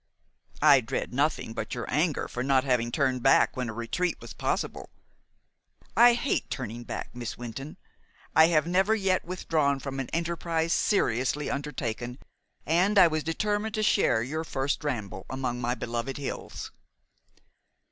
"I 0.63 0.81
dread 0.81 1.13
nothing 1.13 1.53
but 1.53 1.75
your 1.75 1.85
anger 1.87 2.27
for 2.27 2.41
not 2.41 2.63
having 2.63 2.91
turned 2.91 3.21
back 3.21 3.55
when 3.55 3.69
a 3.69 3.73
retreat 3.73 4.19
was 4.19 4.33
possible. 4.33 4.89
I 5.95 6.13
hate 6.15 6.49
turning 6.49 6.81
back, 6.85 7.09
Miss 7.13 7.37
Wynton. 7.37 7.77
I 8.35 8.47
have 8.47 8.65
never 8.65 8.95
yet 8.95 9.23
withdrawn 9.23 9.77
from 9.79 9.99
any 9.99 10.09
enterprise 10.11 10.73
seriously 10.73 11.51
undertaken, 11.51 12.17
and 12.65 12.97
I 12.97 13.05
was 13.05 13.23
determined 13.23 13.75
to 13.75 13.83
share 13.83 14.23
your 14.23 14.43
first 14.43 14.83
ramble 14.83 15.27
among 15.29 15.61
my 15.61 15.75
beloved 15.75 16.17
hills." 16.17 16.71